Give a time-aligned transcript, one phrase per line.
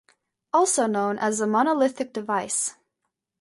[0.51, 2.73] Also known as a monolithic device.